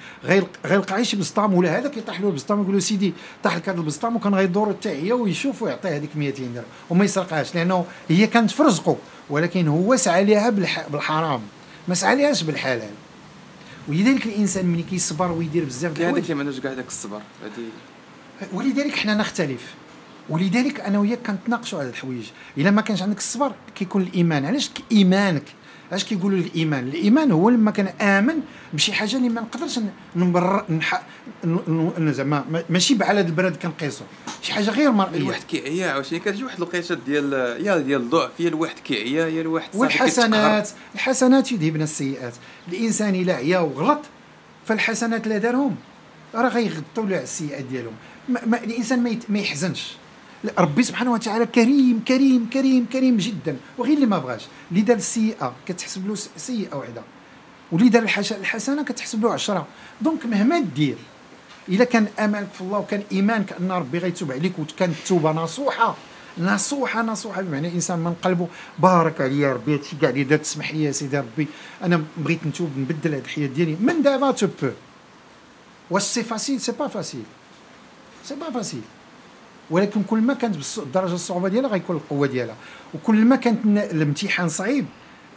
غيلقى 0.65 1.05
شي 1.05 1.17
بسطام 1.17 1.55
ولا 1.55 1.79
هذا 1.79 1.89
كيطيح 1.89 2.21
له 2.21 2.29
البسطام 2.29 2.63
يقول 2.63 2.75
له 2.75 2.81
سيدي 2.81 3.13
طاح 3.43 3.57
لك 3.57 3.69
هذا 3.69 3.79
البسطام 3.79 4.17
وكان 4.17 4.35
غيدور 4.35 4.73
حتى 4.73 4.89
هي 4.89 5.13
ويشوف 5.13 5.63
ويعطيه 5.63 5.97
هذيك 5.97 6.17
200 6.17 6.43
درهم 6.43 6.65
وما 6.91 7.05
يسرقهاش 7.05 7.55
لأنه 7.55 7.85
هي 8.09 8.27
كانت 8.27 8.51
في 8.51 8.63
رزقه 8.63 8.97
ولكن 9.31 9.69
هو 9.69 9.97
سعى 9.97 10.25
لها 10.25 10.51
بالحرام 10.91 11.41
ما 11.89 11.95
سعى 11.95 12.17
لهاش 12.17 12.43
بالحلال. 12.43 12.91
ولذلك 13.89 14.27
الإنسان 14.27 14.67
ملي 14.67 14.83
كيصبر 14.83 15.33
ويدير 15.33 15.65
بزاف 15.65 15.93
ديال 15.93 16.09
هذاك 16.09 16.31
اللي 16.31 16.45
ما 16.45 16.61
كاع 16.63 16.75
داك 16.75 16.87
الصبر 16.87 17.21
ولذلك 18.53 18.97
حنا 18.97 19.15
نختلف. 19.15 19.75
ولذلك 20.29 20.81
أنا 20.81 20.99
وياك 20.99 21.19
كنتناقشوا 21.27 21.79
على 21.79 21.89
الحوايج. 21.89 22.27
إلا 22.59 22.71
ما 22.71 22.83
كانش 22.83 23.03
عندك 23.03 23.19
الصبر 23.19 23.53
كيكون 23.75 24.03
الإيمان. 24.03 24.45
علاش 24.45 24.71
إيمانك؟ 24.93 25.45
علاش 25.91 26.05
كيقولوا 26.05 26.39
الايمان 26.39 26.89
الإيمان 26.89 27.33
هو 27.33 27.51
لما 27.51 27.71
كان 27.71 27.87
امن 27.87 28.41
بشي 28.73 28.93
حاجة 28.93 29.17
اللي 29.17 29.29
ما 29.29 29.41
نقدرش 29.41 29.81
نبرر 30.17 30.65
زعما 31.99 32.65
ماشي 32.71 32.95
بعلى 32.95 33.21
هذا 33.21 33.29
البلد 33.29 33.57
كنقيسو. 33.57 34.05
شي 34.43 34.53
حاجة 34.53 34.71
غير 34.71 34.91
مرئية. 34.91 35.17
الواحد 35.17 35.43
كيعيا 35.43 35.91
عاوتاني 35.91 36.21
كتجي 36.21 36.45
واحد 36.45 36.57
الوقيته 36.57 36.95
ديال 36.95 37.33
يا 37.67 37.79
ديال 37.79 38.01
الضعف 38.01 38.31
يا 38.41 38.49
الواحد 38.49 38.79
كيعيا 38.79 39.27
يا 39.27 39.41
الواحد 39.41 39.69
والحسنات 39.75 40.69
الحسنات 40.95 41.53
يذهبن 41.53 41.83
السيئات. 41.83 42.35
الإنسان 42.69 43.15
إلا 43.15 43.35
عيا 43.35 43.59
وغلط 43.59 44.01
فالحسنات 44.67 45.27
اللي 45.27 45.39
دارهم. 45.39 45.77
راه 46.35 46.49
غيغطوا 46.49 47.07
له 47.07 47.23
السيئات 47.23 47.65
ديالهم. 47.65 47.95
ما 48.29 48.41
ما 48.47 48.65
الإنسان 48.65 49.19
ما 49.29 49.39
يحزنش. 49.39 49.93
ربي 50.59 50.83
سبحانه 50.83 51.13
وتعالى 51.13 51.47
كريم 51.47 52.05
كريم 52.09 52.51
كريم 52.53 52.87
كريم 52.93 53.17
جدا. 53.17 53.57
وغير 53.79 53.95
اللي 53.95 54.07
ما 54.07 54.19
بغاش. 54.19 54.47
اللي 54.71 54.83
دار 54.83 54.97
السيئه 54.97 55.53
كتحسب 55.67 56.09
له 56.09 56.15
سيئه 56.37 56.75
وحده 56.77 57.03
واللي 57.73 57.89
دار 57.89 58.03
الحسنة 58.31 58.83
كتحسب 58.85 59.23
له 59.23 59.33
عشرة. 59.33 59.67
donc 60.01 60.27
مهما 60.27 60.59
دير 60.61 60.97
إلا 61.69 61.85
كان 61.85 62.07
املك 62.19 62.49
في 62.55 62.61
الله 62.61 62.79
وكان 62.79 63.03
إيمانك 63.13 63.53
أن 63.53 63.73
ربي 63.73 63.99
غيتوب 63.99 64.33
عليك 64.33 64.59
وكانت 64.59 64.97
التوبه 64.99 65.33
نصوحه 65.33 65.97
نصوحه 66.39 67.03
نصوحه 67.03 67.43
بمعنى 67.43 67.69
إنسان 67.69 67.99
من 67.99 68.15
قلبه 68.15 68.49
بارك 68.79 69.21
عليا 69.21 69.53
ربي 69.53 69.75
هادشي 69.75 69.97
كاع 69.97 70.11
اللي 70.11 70.25
درت 70.25 70.41
تسمح 70.41 70.75
لي 70.75 70.93
سيدي 70.93 71.19
ربي. 71.19 71.47
أنا 71.83 72.05
بغيت 72.17 72.47
نتوب 72.47 72.71
نبدل 72.79 73.15
هاد 73.15 73.25
الحياة 73.25 73.47
ديالي. 73.47 73.77
من 73.81 74.03
دابا 74.03 74.31
tu 74.31 74.47
peux 74.47 74.71
واش 75.91 76.03
c'est 76.03 76.23
facile 76.23 76.61
c'est 76.61 76.73
pas 76.73 76.89
facile 76.89 77.23
c'est 78.25 78.35
pas 78.35 78.51
facile 78.51 78.83
ولكن 79.71 80.03
كل 80.03 80.19
ما 80.19 80.35
كانت 80.35 80.57
الدرجة 80.79 81.15
الصعوبة 81.15 81.49
ديالها 81.49 81.71
غيكون 81.71 81.97
القوة 81.97 82.27
ديالها. 82.27 82.55
وكل 82.95 83.25
ما 83.25 83.37
كانت 83.37 83.67
الامتحان 83.67 84.49
صعيب 84.49 84.87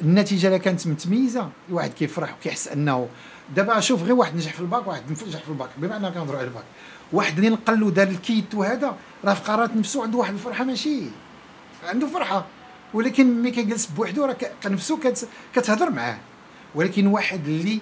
النتيجة 0.02 0.48
اللي 0.48 0.60
كانت 0.60 0.88
متميزة. 0.88 1.50
الواحد 1.70 1.94
كيفرح 1.94 2.36
وكيحس 2.40 2.68
أنه 2.68 3.08
دابا 3.56 3.80
شوف 3.80 4.04
غير 4.04 4.14
واحد 4.14 4.36
نجح 4.36 4.54
في 4.54 4.60
الباك 4.60 4.88
واحد 4.88 5.02
نجح 5.28 5.40
في 5.40 5.50
الباك. 5.50 5.70
اننا 5.84 6.10
كنهضروا 6.10 6.40
على 6.40 6.48
الباك. 6.48 6.64
واحد 7.14 7.38
اللي 7.38 7.50
نقل 7.50 7.80
له 7.80 7.92
دار 7.92 8.08
الكيت 8.08 8.56
وهذا 8.56 8.96
راه 9.26 9.34
في 9.34 9.42
قرارات 9.42 9.76
نفسه 9.76 10.04
عنده 10.04 10.18
واحد 10.18 10.34
الفرحة 10.34 10.64
ماشي. 10.64 11.02
عنده 11.88 12.08
فرحة. 12.08 12.46
ولكن 12.94 13.42
ملي 13.42 13.52
كيجلس 13.52 13.86
بوحدو 13.86 14.26
راه 14.26 14.36
نفسه 14.66 15.00
كتهضر 15.56 15.90
معاه. 15.90 16.18
ولكن 16.76 17.08
واحد 17.08 17.48
اللي 17.48 17.80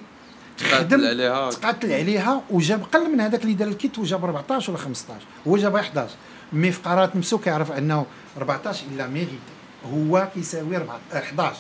تقاتل 0.58 1.06
عليها. 1.08 1.50
تقاتل 1.50 1.94
عليها 1.94 2.42
وجاب 2.50 2.84
قل 2.94 3.12
من 3.12 3.22
هذاك 3.22 3.42
اللي 3.42 3.54
دار 3.54 3.68
الكيت 3.68 4.00
وجاب 4.00 4.25
14 4.25 4.72
ولا 4.72 4.82
15 4.82 5.25
هو 5.48 5.58
جاب 5.58 5.75
11 5.75 6.16
mais 6.54 6.72
في 6.72 6.82
قرارات 6.82 7.16
نفسه 7.16 7.38
كيعرف 7.38 7.72
أنه 7.72 8.06
14 8.38 8.86
إلا 8.94 9.08
mérité 9.08 9.38
هو 9.86 10.30
كيساوي 10.34 10.77
11 11.13 11.58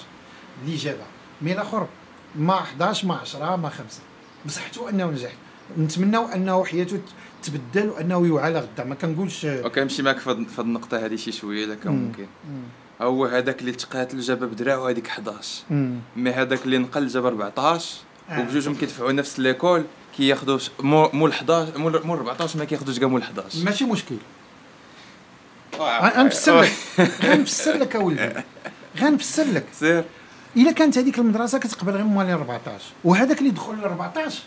اللي 0.63 0.75
جابها 0.75 1.07
mais 1.41 1.53
الأخر 1.53 1.87
ما 2.35 2.53
11 2.53 3.07
ما 3.07 3.15
10 3.15 3.55
ما 3.55 3.69
5 3.69 3.83
بصح 4.45 4.61
حتى 4.61 4.89
أنه 4.89 5.05
نجح. 5.05 5.31
نتمناو 5.77 6.25
أنه 6.25 6.65
حياته 6.65 6.99
تبدل 7.43 7.89
وأنه 7.89 8.27
يوعى 8.27 8.53
غدا. 8.53 8.83
ما 8.83 8.95
كنقولش 8.95 9.45
وكنمشي 9.45 10.01
معك 10.03 10.17
في 10.17 10.29
هذه 10.29 10.45
النقطة 10.59 11.05
هذه 11.05 11.15
شي 11.15 11.31
شوية 11.31 11.65
الا 11.65 11.75
كان 11.75 11.93
ممكن. 11.93 12.27
هو 13.01 13.25
هذاك 13.25 13.61
اللي 13.61 13.71
تقاتل 13.71 14.19
جاب 14.19 14.43
بدراعو 14.43 14.87
هذيك 14.87 15.07
11 15.07 15.63
mais 16.15 16.31
هذاك 16.31 16.65
اللي 16.65 16.77
نقل 16.77 17.07
جاب 17.07 17.25
14 17.25 17.97
آه. 18.29 18.39
وبجوجهم 18.39 18.75
كيدفعوا 18.75 19.11
نفس 19.11 19.39
l'école 19.39 19.85
كياخذوا 20.17 20.59
مول 20.83 21.29
11 21.29 21.77
مول 21.77 21.95
14 21.95 22.59
ما 22.59 22.65
كياخذوش 22.65 22.99
كاع 22.99 23.07
مول 23.07 23.21
11 23.21 23.65
ماشي 23.65 23.85
مشكل. 23.85 24.15
غنفسر 25.81 26.61
لك. 26.61 26.71
غنفسر 27.25 27.77
لك 27.77 27.95
اولدي 27.95 28.29
غنفسر 28.99 29.43
لك. 29.43 29.65
سير. 29.79 30.03
إلا 30.57 30.71
كانت 30.71 30.97
هذيك 30.97 31.19
المدرسة 31.19 31.57
كتقبل 31.59 31.91
غير 31.91 32.03
موالين 32.03 32.33
14 32.33 32.83
وهذاك 33.03 33.39
اللي 33.39 33.49
دخل 33.49 33.73
ل 33.81 33.83
14 33.83 34.39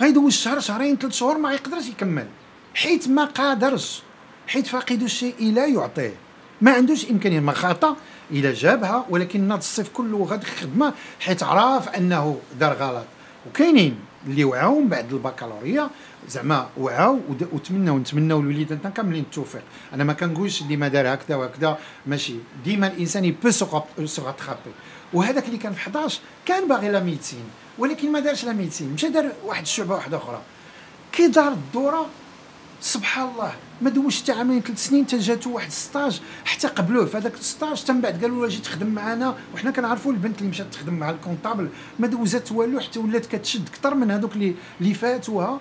غيدوز 0.00 0.32
شهر 0.32 0.60
شهرين 0.60 0.96
ثلاث 0.96 1.12
شهور 1.12 1.38
ما 1.38 1.52
يقدرش 1.52 1.86
يكمل. 1.88 2.26
حيت 2.74 3.08
ما 3.08 3.24
قادرش. 3.24 4.02
حيت 4.48 4.66
فاقد 4.66 5.02
الشيء 5.02 5.52
لا 5.52 5.66
يعطيه. 5.66 6.14
ما 6.60 6.72
عندوش 6.72 7.10
إمكانية 7.10 7.40
ما 7.40 7.52
خاطا 7.52 7.96
إلى 8.30 8.52
جابها 8.52 9.06
ولكن 9.10 9.40
ناض 9.48 9.58
الصيف 9.58 9.88
كله 9.88 10.24
غادي 10.24 10.46
خدمة 10.46 10.92
حيت 11.20 11.42
عرف 11.42 11.88
أنه 11.88 12.38
دار 12.60 12.72
غلط. 12.72 13.04
وكاينين. 13.48 13.96
اللي 14.26 14.44
وعاو 14.44 14.80
من 14.80 14.88
بعد 14.88 15.12
البكالوريا. 15.12 15.90
زعما 16.28 16.68
وعاو 16.76 17.20
وتمناو 17.52 17.98
نتمناو 17.98 18.42
لوليداتنا 18.42 18.90
كاملين 18.90 19.22
التوفيق 19.22 19.62
أنا 19.94 20.04
ما 20.04 20.12
كنقولش 20.12 20.62
اللي 20.62 20.76
ما 20.76 20.88
دار 20.88 21.14
هكذا 21.14 21.36
وهكذا 21.36 21.78
ماشي. 22.06 22.34
ديما 22.64 22.86
الإنسان 22.86 23.24
il 23.24 23.33
peut 23.33 23.50
se 23.50 24.22
rattraper 24.22 24.72
وهذاك 25.12 25.46
اللي 25.46 25.58
كان 25.58 25.72
في 25.72 25.78
11 25.78 26.20
كان 26.46 26.68
باغي 26.68 26.88
la 26.88 27.00
médecine 27.00 27.44
ولكن 27.78 28.12
ما 28.12 28.20
دارش 28.20 28.44
la 28.44 28.52
médecine. 28.52 28.92
مشى 28.92 29.08
دار 29.08 29.32
واحد 29.44 29.62
الشعبة 29.62 29.94
واحدة 29.94 30.16
أخرى. 30.16 30.40
كي 31.12 31.28
دار 31.28 31.52
الدورة 31.52 32.06
سبحان 32.80 33.28
الله 33.28 33.52
ما 33.82 33.90
دوش 33.90 34.22
حتى 34.22 34.32
عامين 34.32 34.62
ثلاث 34.62 34.86
سنين 34.86 35.06
حتى 35.06 35.48
واحد 35.48 35.66
ال 35.66 35.75
stage 35.75 36.20
حتى 36.44 36.68
قبلوه 36.68 37.06
في 37.06 37.16
هذاك 37.16 37.34
ال 37.34 37.42
stage 37.42 37.84
تم 37.84 38.00
بعد 38.00 38.22
قالوا 38.22 38.46
له 38.46 38.48
جي 38.48 38.58
تخدم 38.58 38.86
معنا 38.86 39.34
وحنا 39.54 39.70
كنعرفوا 39.70 40.12
البنت 40.12 40.38
اللي 40.38 40.50
مشات 40.50 40.66
تخدم 40.72 40.94
مع 40.94 41.10
ال 41.10 41.16
comptable 41.16 41.68
ما 41.98 42.06
دوزات 42.06 42.52
والو 42.52 42.80
حتى 42.80 42.98
ولات 42.98 43.26
كتشد 43.26 43.68
أكثر 43.68 43.94
من 43.94 44.10
هذوك 44.10 44.32
اللي 44.32 44.54
اللي 44.80 44.94
فاتوها 44.94 45.60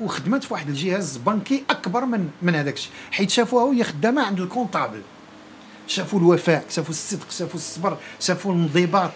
وخدمت 0.00 0.44
في 0.44 0.52
واحد 0.52 0.68
الجهاز 0.68 1.16
بنكي 1.16 1.64
أكبر 1.70 2.04
من 2.04 2.30
من 2.42 2.54
هذاك 2.54 2.74
الشيء. 2.74 2.92
حيت 3.10 3.30
شافوها 3.30 3.64
وهي 3.64 3.84
خدامة 3.84 4.22
عند 4.22 4.40
ال 4.40 4.46
comptable. 4.46 5.02
شافوا 5.86 6.18
الوفاء 6.18 6.64
شافوا 6.70 6.90
الصدق 6.90 7.30
شافوا 7.30 7.54
الصبر 7.54 7.96
شافوا 8.20 8.52
الانضباط. 8.52 9.10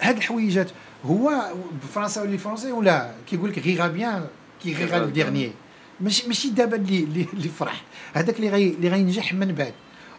هاد 0.00 0.16
الحويجات 0.16 0.70
هو 1.04 1.52
بالفرنسا 1.80 2.22
ولا 2.22 2.36
فرنسي 2.36 2.72
ولا 2.72 3.10
كيقول 3.26 3.50
لك 3.50 3.58
rit 3.58 3.88
bien 3.88 4.26
qui 4.62 4.74
rira 4.74 4.84
le 4.84 5.06
dernier 5.06 5.52
ماشي 6.02 6.28
ماشي 6.28 6.50
دابا 6.50 6.76
اللي 6.76 7.26
اللي 7.34 7.48
فرح. 7.48 7.82
هذاك 8.14 8.36
اللي 8.36 8.48
غي 8.48 8.68
اللي 8.68 8.88
غينجح 8.88 9.34
من 9.34 9.52
بعد. 9.52 9.72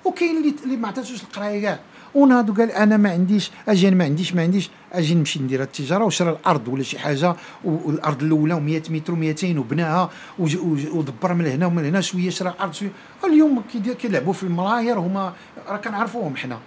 وكاين 0.05 0.37
اللي 0.37 0.55
اللي 0.63 0.77
ما 0.77 0.87
عطاتوش 0.87 1.23
القرايه 1.23 1.61
كاع. 1.61 1.79
وناض 2.15 2.49
وقال 2.49 2.71
أنا 2.71 2.97
ما 2.97 3.11
عنديش 3.11 3.51
أجي 3.67 3.91
ما 3.91 4.03
عنديش 4.03 4.33
ما 4.33 4.41
عنديش. 4.41 4.69
أجي 4.93 5.15
نمشي 5.15 5.39
ندير 5.39 5.61
التجارة 5.61 6.05
وشرى 6.05 6.29
الأرض 6.29 6.67
ولا 6.67 6.83
شي 6.83 6.99
حاجة. 6.99 7.35
والأرض 7.63 8.23
الأولى 8.23 8.59
100 8.59 8.81
متر 8.89 9.13
و200 9.13 9.57
وبناها. 9.57 10.09
ودبر 10.39 11.33
من 11.33 11.45
هنا 11.45 11.65
ومن 11.65 11.85
هنا 11.85 12.01
شوية 12.01 12.29
شرى 12.29 12.49
الأرض 12.49 12.73
شوية. 12.73 12.91
اليوم 13.23 13.63
كيلعبوا 13.99 14.33
في 14.33 14.43
الملاير 14.43 14.99
هما 14.99 15.33
راه 15.67 15.77
كنعرفوهم 15.77 16.35
حنا. 16.35 16.59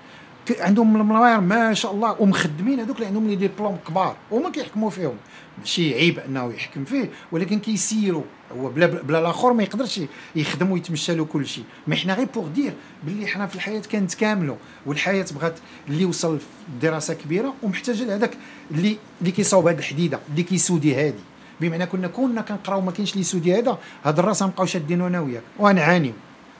عندهم 0.58 0.96
الملاير 0.96 1.40
ما 1.40 1.74
شاء 1.74 1.92
الله 1.92 2.16
ومخدمين 2.20 2.80
هذوك 2.80 2.96
اللي 2.96 3.06
عندهم 3.06 3.28
les 3.28 3.36
diplômes 3.36 3.78
كبار 3.88 4.16
هما 4.32 4.50
كيحكموا 4.50 4.90
فيهم. 4.90 5.16
ماشي 5.58 5.94
عيب 5.94 6.18
أنه 6.18 6.52
يحكم 6.52 6.84
فيه 6.84 7.10
ولكن 7.32 7.58
كيسيروا. 7.58 8.22
هو 8.58 8.68
بلا 8.68 8.86
بلا 8.86 9.18
الآخر 9.18 9.52
ما 9.52 9.62
يقدرش 9.62 10.00
يخدم 10.36 10.70
ويتمشى 10.70 11.14
له 11.14 11.24
كل 11.24 11.46
شيء. 11.46 11.64
mais 11.86 11.96
حنا 11.96 12.14
غير 12.14 12.26
pour 12.34 12.48
dire 12.48 12.72
باللي 13.04 13.26
حنا 13.26 13.46
في 13.46 13.54
الحياة 13.54 13.82
كنتكاملوا 13.92 14.56
والحياة 14.86 15.26
بغات 15.34 15.54
اللي 15.88 16.04
وصل 16.04 16.38
دراسة 16.82 17.14
كبيرة 17.14 17.54
ومحتاجة 17.62 18.04
لهذاك 18.04 18.36
اللي 18.70 18.96
اللي 19.20 19.30
كيصاوب 19.30 19.68
هذه 19.68 19.78
الحديدة 19.78 20.20
اللي 20.30 20.42
كي 20.42 20.55
souder 20.55 20.94
هذه 20.94 21.20
بمعنى 21.60 21.86
كنا 21.86 22.08
كنا 22.08 22.40
كنقراو 22.40 22.80
ما 22.80 22.92
كاينش 22.92 23.10
اللي 23.10 23.20
ي 23.20 23.26
souder 23.26 23.58
هذا 23.58 23.78
هاد 24.04 24.18
الراس 24.18 24.42
غنبقاو 24.42 24.66
شادينو 24.66 25.06
أنا 25.06 25.20
وياك 25.20 25.42
ونعانيو 25.58 26.12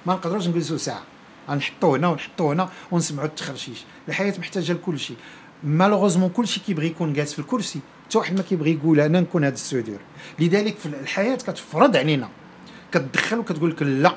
ما 0.07 0.13
نقدروش 0.15 0.49
نجلسوا 0.49 0.77
ساعة. 0.77 1.03
غنحطوه 1.51 1.99
هنا 1.99 2.09
ونحطوه 2.09 2.53
هنا 2.53 2.69
ونسمعوا 2.91 3.29
التخرشيش. 3.29 3.85
الحياة 4.09 4.35
محتاجة 4.39 4.73
لكل 4.73 4.99
شيء 4.99 5.17
malheureusement 5.63 6.29
كل 6.29 6.49
شيء 6.49 6.63
كيبغي 6.67 6.87
يكون 6.87 7.13
جالس 7.13 7.33
في 7.33 7.39
الكرسي. 7.39 7.81
حتى 8.07 8.19
واحد 8.19 8.37
ما 8.37 8.43
كيبغي 8.43 8.73
يقول 8.73 9.01
أنا 9.01 9.21
نكون 9.21 9.45
هذا 9.45 9.55
ال 9.55 9.60
soudeur. 9.60 9.99
لذلك 10.39 10.77
في 10.79 10.87
الحياة 10.87 11.37
كتفرض 11.37 11.97
علينا. 11.97 12.29
كتدخل 12.93 13.39
وكتقول 13.39 13.71
لك 13.71 13.83
لا 13.83 14.17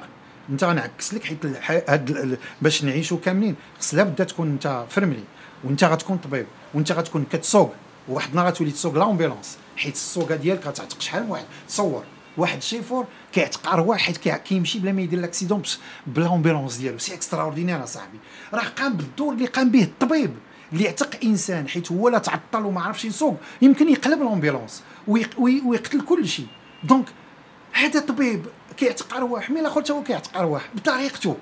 أنت 0.50 0.64
غنعكس 0.64 1.14
لك 1.14 1.24
حيت 1.24 1.46
هاد 1.90 2.38
باش 2.62 2.84
نعيشوا 2.84 3.18
كاملين. 3.26 3.56
خص 3.80 3.94
لابد 3.94 4.26
تكون 4.26 4.48
أنت 4.48 4.86
فرملي. 4.90 5.24
وأنت 5.64 5.84
غتكون 5.84 6.18
طبيب. 6.18 6.46
وأنت 6.74 6.92
غتكون 6.92 7.26
كتسوق 7.32 7.74
وواحد 8.10 8.30
النهار 8.30 8.48
غتولي 8.48 8.72
تسوق 8.72 8.96
l'ambulance 8.98 9.58
حيت 9.78 9.94
السوقه 9.94 10.36
ديالك 10.36 10.68
غتعتق 10.68 11.02
شحال 11.02 11.24
من 11.24 11.30
واحد. 11.30 11.46
تصور. 11.68 12.04
واحد 12.40 12.62
شيفور 12.62 13.06
كيعتق 13.34 13.68
ارواح 13.68 14.00
حيت 14.00 14.18
كيمشي 14.18 14.80
بلا 14.80 14.92
ما 14.92 15.02
يدير 15.02 15.20
l'accident 15.20 15.62
ب 16.08 16.14
l'ambulance 16.14 16.76
ديالو. 16.76 16.98
c'est 16.98 17.14
extraordinaire 17.14 17.84
أصاحبي. 17.84 18.20
راه 18.54 18.64
قام 18.64 18.94
بالدور 18.94 19.34
اللي 19.34 19.46
قام 19.46 19.72
به 19.72 19.84
الطبيب 19.84 20.36
اللي 20.74 20.84
يعتق 20.84 21.20
إنسان 21.24 21.68
حيت 21.68 21.92
هو 21.92 22.10
لا 22.10 22.18
تعطل 22.18 22.66
وما 22.66 22.82
عرفش 22.82 23.06
يسوق 23.06 23.38
يمكن 23.62 23.90
يقلب 23.90 24.20
l'ambulance 24.22 24.84
ويقتل 25.08 26.02
كل 26.02 26.28
شيء. 26.28 26.48
donc 26.84 27.06
هذا 27.74 28.00
طبيب 28.00 28.46
كيعتق 28.78 29.14
ارواح 29.14 29.50
mais 29.50 29.60
الآخر 29.60 29.84
هو 29.92 30.04
كيعتق 30.04 30.38
ارواح 30.38 30.70
بطريقته. 30.76 31.38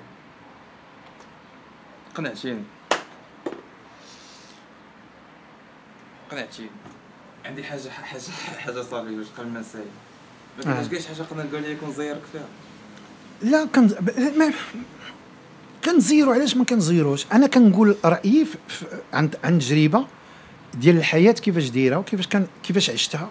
قنعتيني 2.14 2.62
قنعتيني 6.30 6.70
عندي 7.44 7.64
حاجة 7.64 7.88
حاجة 7.88 8.20
حاجة 8.58 8.82
صافي 8.82 9.24
قبل 9.38 9.48
ما 9.48 9.60
نسالي 9.60 9.84
ما 10.66 10.74
كاينش 10.74 10.88
كاش 10.88 11.06
حاجة 11.06 11.26
قلنا 11.30 11.44
نقول 11.44 11.62
لكم 11.62 11.92
زيرك 11.92 12.22
فيها؟ 12.32 12.46
لا 13.42 13.66
كان 13.72 13.90
ما 14.38 14.52
كنزيرو 15.84 16.32
علاش 16.32 16.56
ما 16.56 16.64
كنزيروش 16.64 17.26
أنا 17.32 17.46
كنقول 17.46 17.96
رأيي 18.04 18.46
عن 19.12 19.30
عن 19.44 19.58
تجربه 19.58 20.06
ديال 20.74 20.96
الحياة 20.96 21.32
كيفاش 21.32 21.68
دايرة 21.68 21.96
وكيفاش 21.96 22.26
كان 22.26 22.46
كيفاش 22.62 22.90
عشتها. 22.90 23.30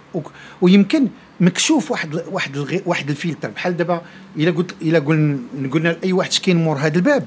ويمكن 0.62 1.08
مكشوف 1.40 1.92
واحد 1.92 2.16
واحد 2.32 2.58
الغي 2.58 2.82
واحد 2.86 3.10
الفلتر. 3.10 3.50
بحال 3.50 3.78
دابا 3.78 4.02
إلا 4.38 4.52
قلت 4.52 4.76
إلا 4.82 5.00
قلنا 5.00 5.40
قلنا 5.74 5.90
لأي 5.90 6.14
واحد 6.14 6.32
كاين 6.34 6.58
مور 6.58 6.78
هذا 6.78 6.96
الباب 6.96 7.26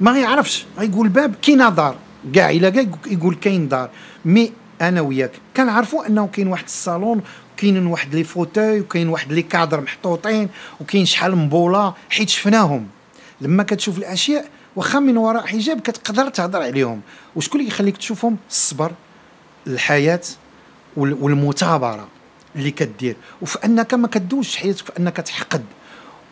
ما 0.00 0.12
غيعرفش. 0.12 0.66
غيقول 0.78 1.08
باب 1.08 1.34
كاين 1.42 1.58
دار 1.58 1.96
كاع 2.34 2.50
إلا 2.50 2.70
كاع 2.70 2.86
يقول 3.06 3.34
كاين 3.34 3.68
دار 3.68 3.90
mais 4.24 4.52
أنا 4.82 5.00
وياك. 5.00 5.32
كنعرفوا 5.56 6.06
أنه 6.06 6.26
كاين 6.26 6.48
واحد 6.48 6.64
الصالون 6.64 7.20
كاين 7.56 7.86
واحد 7.86 8.14
les 8.14 8.24
fauteuils 8.24 8.80
وكاين 8.80 9.08
واحد 9.08 9.32
les 9.32 9.42
cadres 9.42 9.80
محطوطين 9.80 10.48
وكاين 10.80 11.06
شحال 11.06 11.36
من 11.36 11.48
بولا 11.48 11.92
حيت 12.10 12.28
شفناهم. 12.28 12.86
لما 13.40 13.62
كتشوف 13.62 13.98
الأشياء 13.98 14.48
واخا 14.76 14.98
من 14.98 15.16
وراء 15.16 15.46
حجاب 15.46 15.80
كتقدر 15.80 16.28
تهضر 16.28 16.62
عليهم. 16.62 17.00
وشكون 17.36 17.60
اللي 17.60 17.72
يخليك 17.72 17.96
تشوفهم؟ 17.96 18.36
الصبر 18.50 18.92
الحياة 19.66 20.20
والمثابرة 20.96 22.08
اللي 22.56 22.70
كدير. 22.70 23.16
وفي 23.42 23.58
أنك 23.64 23.94
ما 23.94 24.08
كدوزش 24.08 24.56
حياتك 24.56 24.84
في 24.84 24.92
أنك 24.98 25.16
تحقد 25.16 25.64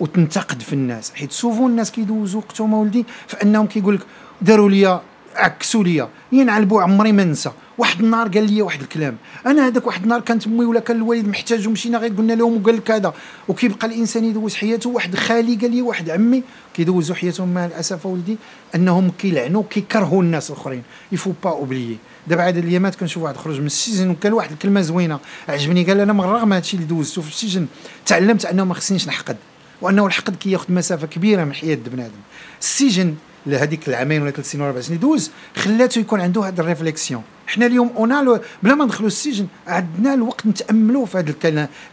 وتنتقد 0.01 0.63
في 0.63 0.73
الناس. 0.73 1.13
حيت 1.15 1.33
سوفون 1.33 1.71
الناس 1.71 1.91
كيدوزوا 1.91 2.41
وقتهم 2.41 2.75
ولدي 2.75 3.07
فانهم 3.27 3.67
كيقول 3.67 3.95
لك 3.95 4.01
داروا 4.43 4.71
لي 4.71 5.01
عكسوا 5.37 5.85
لي 5.85 6.09
ينعلبوا 6.33 6.83
عمري 6.83 7.13
ما 7.13 7.25
ننسى. 7.25 7.51
واحد 7.79 8.01
النهار 8.01 8.29
قال 8.29 8.53
لي 8.53 8.63
واحد 8.63 8.81
الكلام. 8.81 9.17
أنا 9.47 9.67
هذاك 9.67 9.87
واحد 9.87 10.03
النهار 10.03 10.21
كانت 10.21 10.47
أمي 10.47 10.65
ولا 10.65 10.81
كان 10.81 10.97
الوالد 10.97 11.29
محتاج 11.29 11.69
ومشينا 11.69 11.99
غير 11.99 12.13
قلنا 12.13 12.33
لهم 12.33 12.63
وقال 12.63 12.77
لك 12.77 12.91
هذا. 12.91 13.15
وكيبقى 13.49 13.87
الإنسان 13.87 14.25
يدوز 14.25 14.55
حياته. 14.55 14.91
واحد 14.91 15.15
خالي 15.15 15.57
قال 15.57 15.71
لي 15.71 15.83
واحد 15.83 16.11
عمي 16.11 16.43
كيدوزوا 16.75 17.17
حياتهم 17.17 17.55
مع 17.55 17.67
الأسف 17.67 18.07
ولدي 18.07 18.37
أنهم 18.75 19.11
كيلعنوا 19.19 19.63
كيكرهوا 19.71 20.23
الناس 20.23 20.51
الآخرين. 20.51 20.83
يفو 21.13 21.33
با 21.45 21.51
اوبليي 21.51 21.97
دابا 22.27 22.43
عاد 22.43 22.57
الايامات 22.57 22.95
كنشوف 22.95 23.23
واحد 23.23 23.37
خرج 23.37 23.61
من 23.61 23.67
السجن 23.67 24.11
وكان 24.11 24.33
واحد 24.33 24.53
الكلمة 24.53 24.81
زوينة. 24.81 25.19
عجبني 25.49 25.85
قال 25.85 26.01
أنا 26.01 26.13
من 26.13 26.21
رغم 26.21 26.53
هذا 26.53 26.63
الشيء 26.63 26.81
اللي 26.81 26.89
دوزته 26.89 27.23
في 27.23 27.29
السجن 27.29 27.67
تعلمت 28.07 28.45
أنه 28.45 28.65
ما 28.65 28.75
خصنيش 28.75 29.09
نحقد 29.09 29.37
وأنه 29.81 30.07
الحقد 30.07 30.37
كياخذ 30.37 30.73
مسافة 30.73 31.07
كبيرة 31.07 31.45
من 31.45 31.53
حياة 31.53 31.79
بنادم. 31.87 32.21
السجن 32.61 33.15
لهذيك 33.47 33.89
العامين 33.89 34.23
ولا 34.23 34.31
ثلاث 34.31 34.51
سنين 34.51 34.63
ولا 34.63 34.71
أربع 34.71 34.81
سنين 34.81 35.01
دوز 35.01 35.31
خلاته 35.57 35.99
يكون 35.99 36.21
عنده 36.21 36.49
هذا 36.49 36.61
ال 36.61 36.66
réflexion. 36.66 37.23
حنا 37.47 37.67
اليوم 37.67 37.93
اونالو 37.97 38.41
بلا 38.63 38.75
ما 38.75 38.85
ندخلوا 38.85 39.07
السجن 39.07 39.47
عندنا 39.67 40.15
الوقت 40.15 40.47
نتاملوا 40.47 41.07
في 41.07 41.19
هذه 41.19 41.35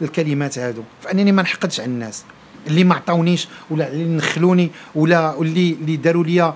الكلمات 0.01 0.60
هادو. 0.60 0.84
فأنني 1.01 1.31
ما 1.31 1.41
نحقدش 1.41 1.79
على 1.79 1.89
الناس. 1.89 2.24
اللي 2.67 2.84
ما 2.84 2.96
عطاونيش 2.96 3.48
ولا 3.70 3.88
اللي 3.88 4.17
نخلوني 4.17 4.72
ولا 4.96 5.41
اللي 5.41 5.72
اللي 5.74 5.96
داروا 5.96 6.24
لي 6.24 6.53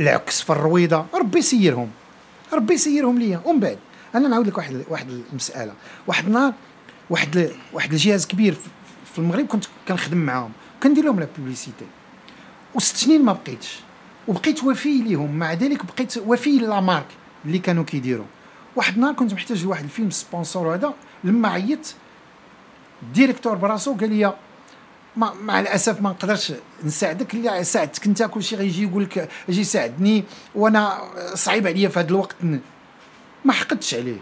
العكس 0.00 0.40
في 0.40 0.50
الرويضة 0.50 1.06
ربي 1.14 1.38
يسيرهم. 1.38 1.90
ربي 2.52 2.74
يسيرهم 2.74 3.18
ليا. 3.18 3.40
ومن 3.44 3.60
بعد 3.60 3.78
أنا 4.14 4.28
نعاود 4.28 4.46
لك 4.46 4.58
واحد 4.58 4.84
واحد 4.88 5.06
المسألة. 5.30 5.72
واحد 6.06 6.26
النهار 6.26 6.52
واحد 7.10 7.50
واحد 7.72 7.92
الجهاز 7.92 8.26
كبير 8.26 8.56
في 9.12 9.18
المغرب 9.18 9.46
كنت 9.46 9.64
كنخدم 9.88 10.18
معاهم. 10.18 10.50
كندير 10.82 11.04
لهم 11.04 11.20
la 11.20 11.26
publicité 11.38 11.86
وست 12.74 12.96
سنين 12.96 13.24
ما 13.24 13.32
بقيتش. 13.32 13.80
وبقيت 14.28 14.64
وفي 14.64 14.98
ليهم. 14.98 15.38
مع 15.38 15.52
ذلك 15.52 15.86
بقيت 15.86 16.18
وفي 16.18 16.58
la 16.58 16.80
marque 16.80 17.06
اللي 17.44 17.58
كانوا 17.58 17.84
كيديروا. 17.84 18.26
واحد 18.76 18.94
النهار 18.94 19.14
كنت 19.14 19.32
محتاج 19.34 19.64
لواحد 19.64 19.84
الفيلم 19.84 20.10
sponsor 20.10 20.74
هذا. 20.74 20.94
لما 21.24 21.48
عيطت 21.48 21.94
ال 23.02 23.07
directeur 23.07 23.54
براسو 23.54 23.94
قال 23.94 24.12
لي 24.12 24.34
ما 25.16 25.32
مع 25.42 25.60
الأسف 25.60 26.02
ما 26.02 26.10
نقدرش 26.10 26.52
نساعدك 26.84 27.34
اللي 27.34 27.64
ساعدتك 27.64 28.06
أنت 28.06 28.22
كلشي 28.22 28.56
غيجي 28.56 28.82
يقول 28.82 29.02
لك 29.02 29.28
أجي 29.48 29.64
ساعدني 29.64 30.24
وأنا 30.54 30.98
صعيب 31.34 31.66
عليا 31.66 31.88
في 31.88 32.00
هذا 32.00 32.08
الوقت. 32.08 32.36
ما 33.44 33.52
حقدتش 33.52 33.94
عليه. 33.94 34.18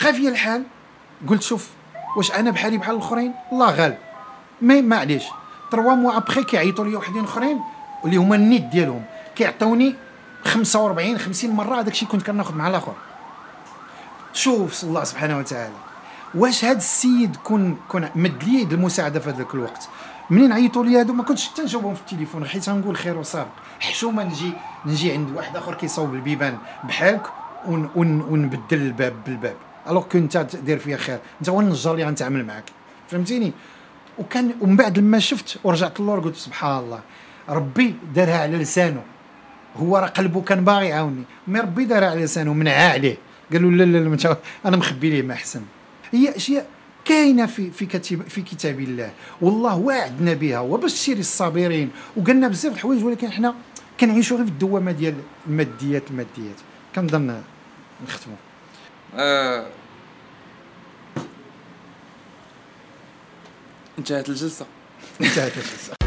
بقى 0.00 0.14
فيا 0.14 0.30
الحال 0.30 0.62
قلت 1.28 1.42
شوف 1.42 1.68
واش 2.16 2.32
أنا 2.32 2.50
بحالي 2.50 2.78
بحال 2.78 2.96
الأخرين؟ 2.96 3.34
الله 3.52 3.70
غالب 3.70 3.98
mais 4.62 4.82
معليش. 4.82 5.24
trois 5.70 5.94
mois 5.94 6.16
après 6.16 6.44
كيعيطوا 6.44 6.84
لي 6.84 6.96
وحدين 6.96 7.24
أخرين 7.24 7.60
اللي 8.04 8.16
هما 8.16 8.36
النيت 8.36 8.64
ديالهم. 8.64 9.02
كيعطوني 9.36 9.94
45 10.44 11.18
50 11.18 11.50
مرة 11.50 11.80
هذاك 11.80 11.92
الشيء 11.92 12.08
كنت 12.08 12.22
كناخذ 12.22 12.54
مع 12.54 12.68
الآخر. 12.68 12.94
شوف 14.32 14.84
الله 14.84 15.04
سبحانه 15.04 15.38
وتعالى. 15.38 15.74
واش 16.34 16.64
هذا 16.64 16.78
السيد 16.78 17.36
كون 17.36 17.76
كون 17.88 18.08
مد 18.14 18.44
لي 18.44 18.62
المساعدة 18.62 19.20
في 19.20 19.30
هذاك 19.30 19.54
الوقت؟ 19.54 19.88
منين 20.30 20.52
عيطوا 20.52 20.84
لي 20.84 21.00
هادو؟ 21.00 21.12
ما 21.12 21.22
كنتش 21.22 21.48
حتى 21.48 21.62
نجاوبهم 21.62 21.94
في 21.94 22.00
التليفون 22.00 22.44
حيت 22.44 22.68
غنقول 22.68 22.96
خير 22.96 23.18
وسابق 23.18 23.48
حشومه 23.80 24.24
نجي 24.24 24.52
نجي 24.86 25.12
عند 25.12 25.36
واحد 25.36 25.56
آخر 25.56 25.74
كيصاوب 25.74 26.14
البيبان 26.14 26.58
بحالك 26.84 27.22
ون 27.66 27.90
ون 27.96 28.20
ونبدل 28.20 28.76
الباب 28.78 29.14
بالباب. 29.26 29.56
alors 29.88 30.02
que 30.02 30.18
انت 30.18 30.36
دير 30.36 30.78
فيا 30.78 30.96
خير. 30.96 31.18
انت 31.40 31.48
هو 31.48 31.60
النجار 31.60 31.94
اللي 31.94 32.06
غنتعامل 32.06 32.46
معاك. 32.46 32.64
فهمتيني؟ 33.08 33.52
وكان 34.18 34.54
ومن 34.60 34.76
بعد 34.76 34.98
لما 34.98 35.18
شفت 35.18 35.58
ورجعت 35.64 36.00
للور 36.00 36.20
قلت 36.20 36.36
سبحان 36.36 36.78
الله. 36.78 37.00
ربي 37.48 37.94
دارها 38.14 38.38
على 38.38 38.56
لسانه. 38.56 39.02
هو 39.76 39.96
راه 39.96 40.06
قلبه 40.06 40.42
كان 40.42 40.64
باغي 40.64 40.88
يعاوني 40.88 41.22
مي 41.48 41.60
ربي 41.60 41.84
دارها 41.84 42.10
على 42.10 42.24
لسانه 42.24 42.52
منعها 42.52 42.92
عليه. 42.92 43.16
قالوا 43.52 43.70
لا 43.70 43.84
لا 43.84 43.98
لا 43.98 44.36
أنا 44.64 44.76
مخبي 44.76 45.10
ليه 45.10 45.22
ما 45.22 45.34
أحسن. 45.34 45.62
هي 46.12 46.36
أشياء 46.36 46.66
كاينة 47.04 47.46
في 47.46 47.70
في 47.70 47.86
كتاب 47.86 48.22
في 48.28 48.42
كتاب 48.42 48.80
الله. 48.80 49.10
والله 49.40 49.76
وعدنا 49.76 50.34
بها 50.34 50.60
وبشر 50.60 51.12
الصابرين. 51.12 51.90
وقالنا 52.16 52.48
بزاف 52.48 52.72
الحوايج 52.72 53.04
ولكن 53.04 53.30
حنا 53.30 53.54
كنعيشوا 54.00 54.36
غير 54.36 54.46
في 54.46 54.52
الدوامة 54.52 54.92
ديال 54.92 55.14
الماديات 55.46 56.10
الماديات. 56.10 56.56
كنظن 56.94 57.42
نختموا 58.06 58.36
آه. 59.16 59.66
انتهت 63.98 64.28
الجلسة. 64.28 64.66
انتهت 65.20 65.52
الجلسة. 65.56 65.97